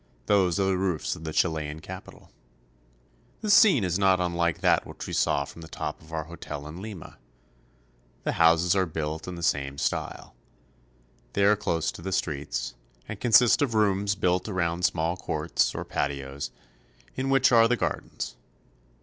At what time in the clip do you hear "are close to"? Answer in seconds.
11.43-12.01